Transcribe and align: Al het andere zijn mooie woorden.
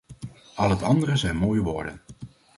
Al 0.55 0.69
het 0.69 0.83
andere 0.83 1.15
zijn 1.15 1.35
mooie 1.37 1.61
woorden. 1.61 2.01